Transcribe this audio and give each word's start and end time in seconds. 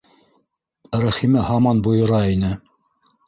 Рәхимә 1.03 1.43
һаман 1.49 1.83
бойора 1.89 2.23
ине: 2.37 2.53